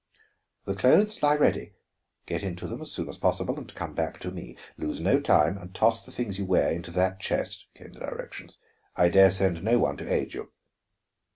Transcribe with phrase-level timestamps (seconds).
[0.65, 1.75] "The clothes lie ready;
[2.25, 4.57] get into them as soon as possible and come back to me.
[4.75, 8.57] Lose no time, and toss the things you wear into that chest," came the directions.
[8.95, 10.53] "I dare send no one to aid you."